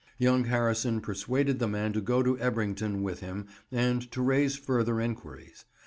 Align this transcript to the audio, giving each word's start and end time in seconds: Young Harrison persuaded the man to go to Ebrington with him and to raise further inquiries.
Young 0.17 0.45
Harrison 0.45 0.99
persuaded 0.99 1.59
the 1.59 1.67
man 1.67 1.93
to 1.93 2.01
go 2.01 2.23
to 2.23 2.35
Ebrington 2.39 3.03
with 3.03 3.19
him 3.19 3.45
and 3.71 4.09
to 4.11 4.23
raise 4.23 4.55
further 4.55 4.99
inquiries. 4.99 5.63